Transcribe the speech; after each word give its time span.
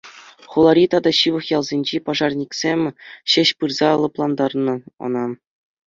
Хулари 0.53 0.85
тата 0.93 1.11
ҫывӑх 1.19 1.45
ялсенчи 1.57 1.97
пожарниксем 2.09 2.81
ҫеҫ 3.37 3.49
пырса 3.63 3.89
лӑплантарнӑ 4.03 4.75
ӑна. 5.09 5.25